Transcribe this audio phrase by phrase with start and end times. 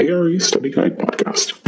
[0.00, 1.58] ARE Study Guide podcast.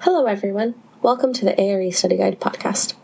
[0.00, 0.74] Hello, everyone.
[1.02, 2.94] Welcome to the ARE Study Guide podcast.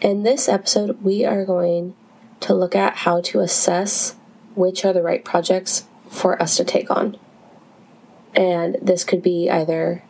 [0.00, 1.96] In this episode, we are going
[2.40, 4.14] to look at how to assess
[4.54, 7.16] which are the right projects for us to take on.
[8.36, 10.04] And this could be either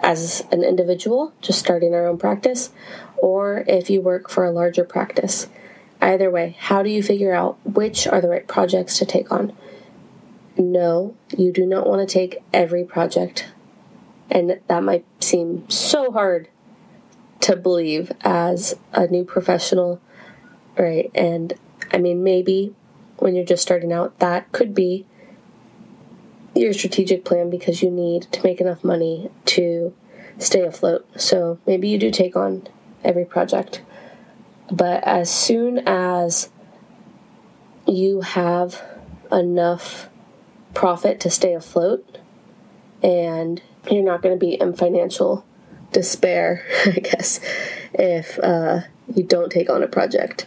[0.00, 2.70] as an individual, just starting our own practice,
[3.16, 5.48] or if you work for a larger practice.
[6.00, 9.52] Either way, how do you figure out which are the right projects to take on?
[10.56, 13.48] No, you do not want to take every project.
[14.30, 16.48] And that might seem so hard
[17.40, 20.00] to believe as a new professional,
[20.76, 21.10] right?
[21.14, 21.54] And
[21.92, 22.74] I mean, maybe
[23.16, 25.06] when you're just starting out, that could be
[26.58, 29.94] your strategic plan because you need to make enough money to
[30.38, 31.06] stay afloat.
[31.20, 32.66] So maybe you do take on
[33.04, 33.82] every project.
[34.70, 36.50] But as soon as
[37.86, 38.82] you have
[39.32, 40.08] enough
[40.74, 42.18] profit to stay afloat
[43.02, 45.44] and you're not going to be in financial
[45.92, 47.40] despair, I guess,
[47.94, 48.80] if uh,
[49.14, 50.46] you don't take on a project.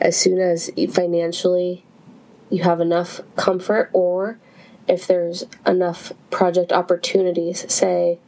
[0.00, 1.84] As soon as financially
[2.50, 4.38] you have enough comfort, or
[4.88, 8.18] if there's enough project opportunities, say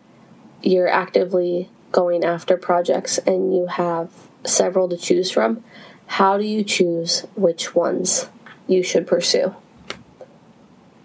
[0.62, 4.10] you're actively going after projects and you have
[4.44, 5.62] several to choose from,
[6.06, 8.28] how do you choose which ones
[8.66, 9.54] you should pursue?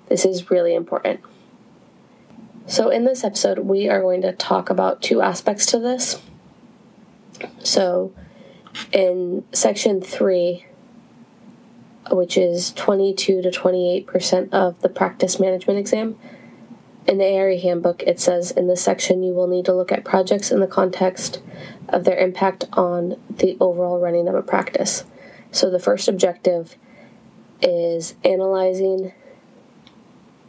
[0.08, 1.22] This is really important.
[2.66, 6.22] So, in this episode, we are going to talk about two aspects to this.
[7.64, 8.14] So,
[8.92, 10.66] in section three,
[12.12, 16.18] which is 22 to 28% of the practice management exam,
[17.08, 20.06] in the ARE handbook, it says in this section you will need to look at
[20.06, 21.42] projects in the context
[21.88, 25.06] of their impact on the overall running of a practice.
[25.52, 26.76] So, the first objective
[27.62, 29.12] is analyzing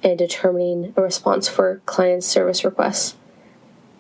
[0.03, 3.17] and determining a response for client service requests.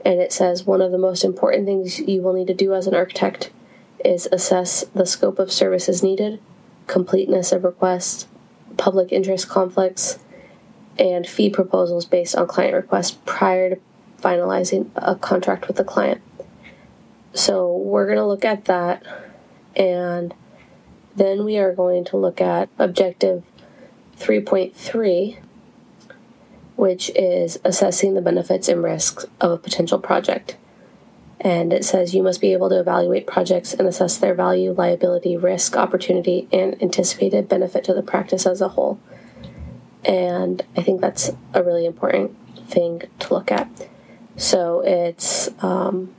[0.04, 2.86] And it says one of the most important things you will need to do as
[2.86, 3.50] an architect
[4.04, 6.40] is assess the scope of services needed,
[6.86, 8.26] completeness of requests,
[8.76, 10.18] public interest conflicts,
[10.98, 13.80] and fee proposals based on client requests prior to
[14.20, 16.20] finalizing a contract with the client.
[17.32, 19.02] So we're going to look at that
[19.74, 20.34] and
[21.16, 23.42] then we are going to look at objective
[24.18, 25.38] 3.3
[26.76, 30.56] which is assessing the benefits and risks of a potential project.
[31.40, 35.36] And it says you must be able to evaluate projects and assess their value, liability,
[35.36, 39.00] risk, opportunity, and anticipated benefit to the practice as a whole.
[40.04, 42.36] And I think that's a really important
[42.68, 43.68] thing to look at.
[44.36, 46.14] So it's um,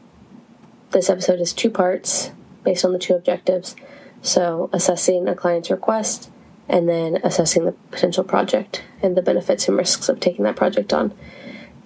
[0.91, 2.31] this episode is two parts
[2.63, 3.75] based on the two objectives.
[4.21, 6.29] So assessing a client's request
[6.67, 10.93] and then assessing the potential project and the benefits and risks of taking that project
[10.93, 11.13] on.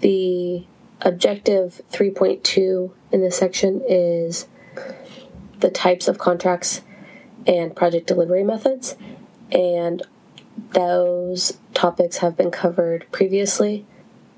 [0.01, 0.66] The
[1.01, 4.47] objective 3.2 in this section is
[5.59, 6.81] the types of contracts
[7.47, 8.95] and project delivery methods,
[9.51, 10.03] and
[10.72, 13.85] those topics have been covered previously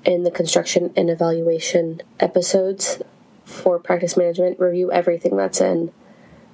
[0.04, 3.02] in the construction and evaluation episodes
[3.44, 4.60] for practice management.
[4.60, 5.92] Review everything that's in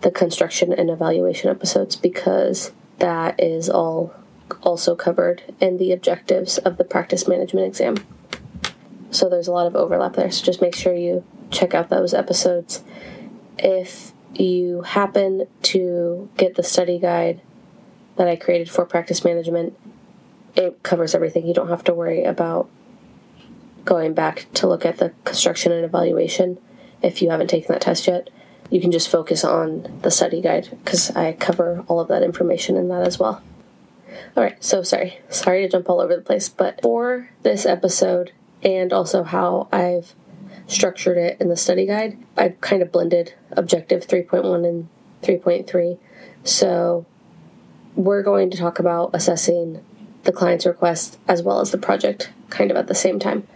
[0.03, 4.15] the construction and evaluation episodes because that is all
[4.62, 7.97] also covered in the objectives of the practice management exam.
[9.15, 10.31] So there's a lot of overlap there.
[10.31, 12.83] So just make sure you check out those episodes.
[13.59, 17.41] If you happen to get the study guide
[18.17, 19.79] that I created for practice management,
[20.57, 21.47] it covers everything.
[21.47, 22.69] You don't have to worry about
[23.85, 26.59] going back to look at the construction and evaluation
[27.03, 28.31] if you haven't taken that test yet
[28.71, 32.77] you can just focus on the study guide because I cover all of that information
[32.77, 33.43] in that as well.
[34.37, 35.21] Alright, so sorry.
[35.29, 38.33] Sorry to jump all over the place, but for this episode
[38.65, 40.15] and also how I've
[40.67, 44.89] structured it in the study guide, I've kind of blended objective 3.1 and
[45.22, 45.99] 3.3.
[46.43, 47.07] So
[47.95, 49.84] we're going to talk about assessing
[50.25, 53.47] the client's request as well as the project kind of at the same time.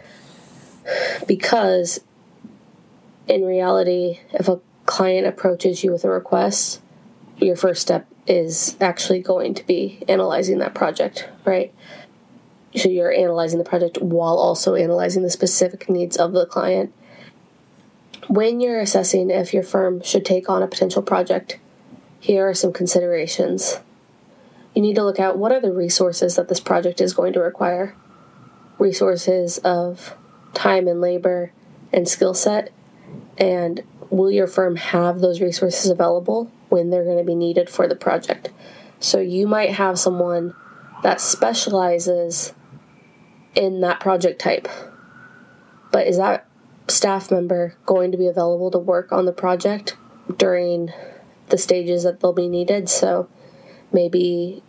[1.26, 2.00] Because
[3.26, 6.81] in reality, if a client approaches you with a request,
[7.37, 11.72] your first step is actually going to be analyzing that project, right?
[12.76, 16.92] So you're analyzing the project while also analyzing the specific needs of the client.
[18.28, 21.58] When you're assessing if your firm should take on a potential project,
[22.20, 23.80] here are some considerations.
[24.74, 27.40] You need to look at what are the resources that this project is going to
[27.40, 27.96] require.
[28.78, 30.14] Resources of
[30.52, 31.52] time and labor
[31.92, 32.70] and skill set
[33.38, 37.86] And will your firm have those resources available when they're going to be needed for
[37.86, 38.50] the project?
[39.00, 40.54] So you might have someone
[41.02, 42.52] that specializes
[43.58, 44.69] in that project type.
[45.90, 46.46] But is that
[46.87, 49.96] staff member going to be available to work on the project
[50.37, 50.93] during
[51.49, 52.88] the stages that they'll be needed?
[52.88, 53.28] So
[53.93, 54.62] maybe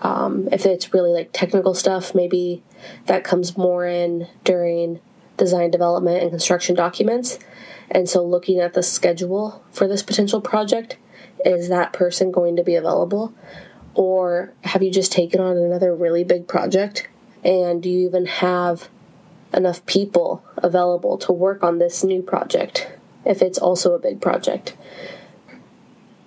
[0.00, 2.62] um, if it's really like technical stuff, maybe
[3.04, 5.00] that comes more in during
[5.36, 7.38] design development and construction documents.
[7.90, 10.96] And so looking at the schedule for this potential project,
[11.44, 13.34] is that person going to be available?
[13.94, 17.08] Or have you just taken on another really big project
[17.44, 18.88] and do you even have
[19.52, 22.88] enough people available to work on this new project
[23.24, 24.76] if it's also a big project?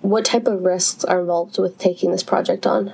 [0.02, 2.92] What type of risks are involved with taking this project on?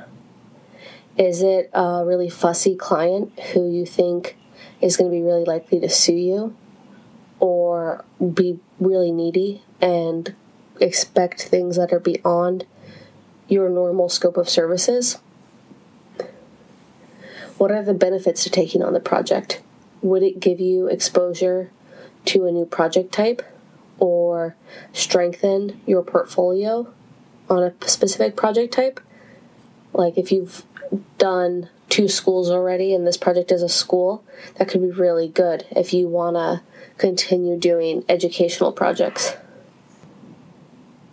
[1.19, 4.37] Is it a really fussy client who you think
[4.81, 6.57] is going to be really likely to sue you
[7.39, 10.35] or be really needy and
[10.81, 12.65] expect things that are beyond
[13.49, 15.19] your normal scope of services?
[17.63, 19.63] What are the benefits to taking on the project?
[20.03, 21.71] Would it give you exposure
[22.25, 23.41] to a new project type
[24.01, 24.57] or
[24.93, 26.93] strengthen your portfolio
[27.49, 28.99] on a specific project type?
[29.93, 30.65] Like if you've
[31.19, 34.25] done two schools already and this project is a school,
[34.57, 36.63] that could be really good if you want to
[36.99, 39.37] continue doing educational projects.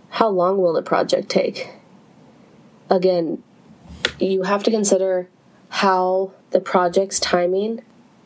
[0.09, 1.69] How long will the project take?
[2.89, 3.43] Again,
[4.17, 5.29] you have to consider
[5.69, 7.81] how the project's timing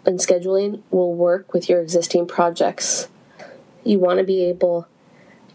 [0.06, 3.10] and scheduling will work with your existing projects.
[3.84, 4.88] You want to be able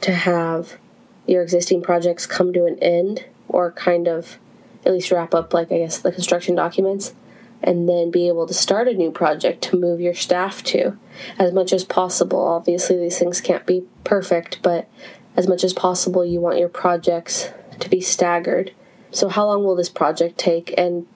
[0.02, 0.78] to have
[1.26, 4.38] your existing projects come to an end or kind of
[4.86, 7.14] at least wrap up, like, I guess, the construction documents
[7.62, 10.96] and then be able to start a new project to move your staff to
[11.38, 12.40] as much as possible.
[12.40, 14.88] Obviously, these things can't be perfect, but
[15.36, 17.50] as much as possible, you want your projects
[17.80, 18.72] to be staggered.
[19.10, 21.06] So, how long will this project take, and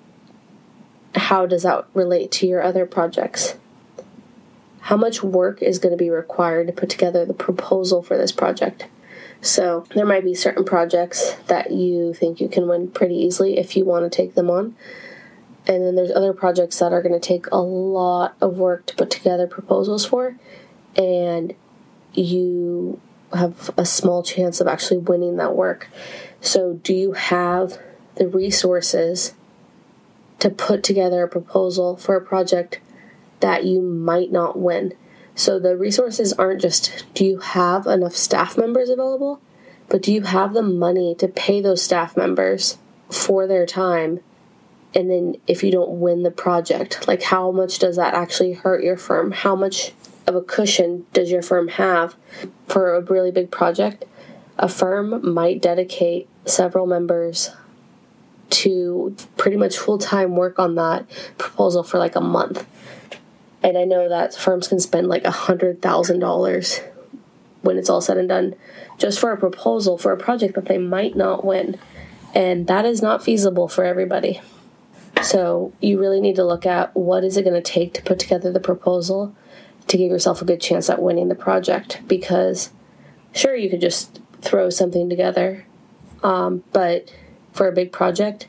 [1.15, 3.57] how does that relate to your other projects?
[4.81, 8.33] How much work is going to be required to put together the proposal for this
[8.33, 8.87] project?
[9.41, 13.77] So, there might be certain projects that you think you can win pretty easily if
[13.77, 14.77] you want to take them on.
[15.67, 18.95] And then there's other projects that are going to take a lot of work to
[18.95, 20.37] put together proposals for.
[20.97, 21.55] And
[22.15, 23.01] you
[23.33, 25.89] have a small chance of actually winning that work.
[26.41, 27.79] So, do you have
[28.15, 29.35] the resources
[30.43, 32.81] to put together a proposal for a project
[33.39, 34.93] that you might not win.
[35.37, 39.41] So the resources aren't just do you have enough staff members available,
[39.89, 42.79] but do you have the money to pay those staff members
[43.09, 44.19] for their time?
[44.97, 48.83] And then if you don't win the project, like how much does that actually hurt
[48.83, 49.31] your firm?
[49.31, 49.93] How much
[50.27, 52.17] of a cushion does your firm have
[52.67, 54.07] for a really big project?
[54.59, 57.53] A firm might dedicate several members
[58.53, 61.09] to pretty much full time work on that
[61.39, 62.67] proposal for like a month.
[63.63, 66.81] And I know that firms can spend like a hundred thousand dollars
[67.63, 68.55] when it's all said and done
[68.99, 71.79] just for a proposal for a project that they might not win.
[72.35, 74.41] And that is not feasible for everybody.
[75.23, 78.19] So you really need to look at what is it going to take to put
[78.19, 79.35] together the proposal
[79.87, 82.71] to give yourself a good chance at winning the project because
[83.33, 85.67] sure you could just throw something together
[86.23, 87.13] um, but
[87.53, 88.49] for a big project,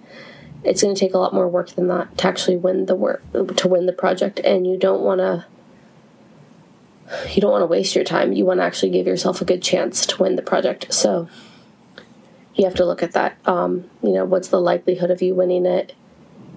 [0.63, 3.21] it's going to take a lot more work than that to actually win the work
[3.31, 4.39] to win the project.
[4.39, 5.45] And you don't want to
[7.29, 8.33] you don't want to waste your time.
[8.33, 10.93] You want to actually give yourself a good chance to win the project.
[10.93, 11.27] So
[12.55, 15.65] you have to look at that um, you know what's the likelihood of you winning
[15.65, 15.93] it?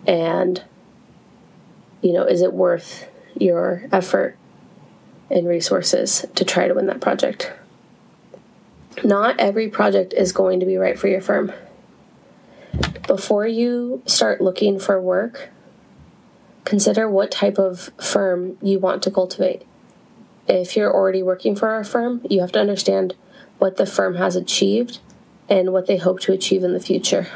[0.06, 0.62] And
[2.00, 4.38] you know is it worth your effort
[5.28, 7.52] and resources to try to win that project?
[9.04, 11.52] Not every project is going to be right for your firm
[13.06, 15.50] before you start looking for work,
[16.64, 19.62] consider what type of firm you want to cultivate.
[20.48, 23.14] If you're already working for a firm, you have to understand
[23.58, 24.98] what the firm has achieved
[25.48, 27.28] and what they hope to achieve in the future.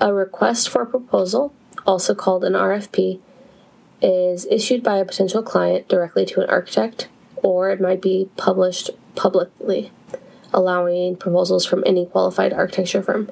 [0.00, 1.52] A request for proposal,
[1.86, 3.20] also called an RFP,
[4.00, 8.88] is issued by a potential client directly to an architect, or it might be published
[9.14, 9.92] publicly
[10.52, 13.30] allowing proposals from any qualified architecture firm.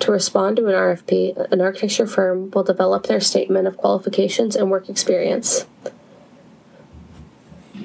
[0.00, 4.70] To respond to an RFP, an architecture firm will develop their statement of qualifications and
[4.70, 5.66] work experience.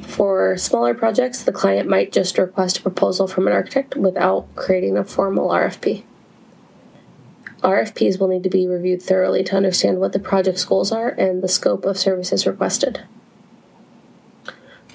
[0.03, 4.97] For smaller projects, the client might just request a proposal from an architect without creating
[4.97, 6.03] a formal RFP.
[7.61, 11.43] RFPs will need to be reviewed thoroughly to understand what the project's goals are and
[11.43, 13.03] the scope of services requested.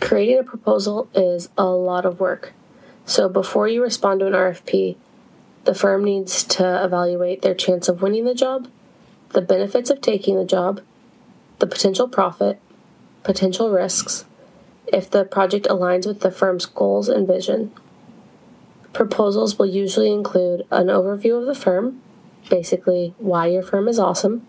[0.01, 2.53] Creating a proposal is a lot of work.
[3.07, 4.97] So before you respond to an RFP,
[5.65, 8.69] the firm needs to evaluate their chance of winning the job,
[9.31, 10.81] the benefits of taking the job,
[11.59, 12.61] the potential profit,
[13.23, 14.25] potential risks,
[14.93, 17.73] if the project aligns with the firm's goals and vision.
[18.93, 22.01] Proposals will usually include an overview of the firm,
[22.49, 24.47] basically why your firm is awesome,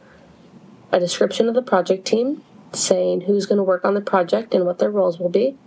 [0.92, 4.66] a description of the project team, saying who's going to work on the project and
[4.66, 5.58] what their roles will be,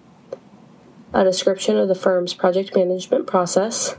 [1.12, 3.96] a description of the firm's project management process,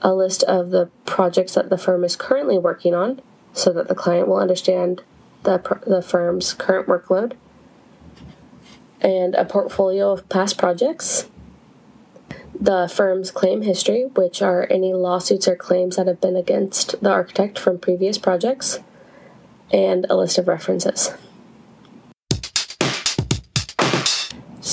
[0.00, 3.20] a list of the projects that the firm is currently working on
[3.52, 5.02] so that the client will understand
[5.42, 7.34] the, the firm's current workload,
[9.00, 11.28] and a portfolio of past projects,
[12.58, 17.10] the firm's claim history, which are any lawsuits or claims that have been against the
[17.10, 18.80] architect from previous projects,
[19.72, 21.12] and a list of references.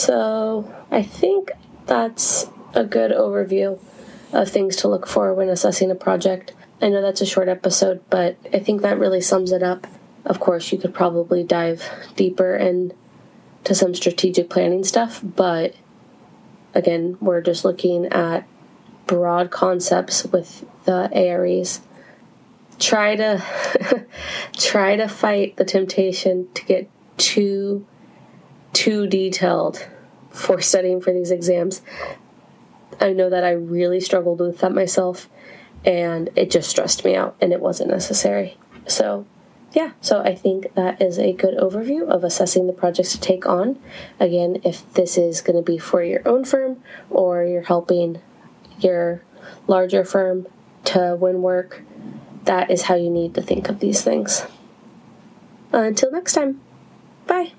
[0.09, 1.51] So, I think
[1.85, 3.79] that's a good overview
[4.33, 6.51] of things to look for when assessing a project.
[6.81, 9.85] I know that's a short episode, but I think that really sums it up.
[10.25, 11.83] Of course, you could probably dive
[12.15, 15.75] deeper into some strategic planning stuff, but
[16.73, 18.47] again, we're just looking at
[19.05, 21.81] broad concepts with the AREs.
[22.79, 23.43] Try to
[24.53, 27.85] try to fight the temptation to get too
[28.73, 29.87] too detailed
[30.39, 31.81] for studying for these exams.
[33.00, 35.29] I know that I really struggled with that myself
[35.86, 38.58] and it just stressed me out and it wasn't necessary.
[38.88, 39.25] So,
[39.74, 43.46] yeah, so I think that is a good overview of assessing the projects to take
[43.46, 43.79] on.
[44.19, 48.22] Again, if this is going to be for your own firm or you're helping
[48.79, 49.22] your
[49.67, 50.48] larger firm
[50.86, 51.84] to win work,
[52.46, 54.46] that is how you need to think of these things.
[55.72, 56.62] Until next time,
[57.27, 57.53] bye.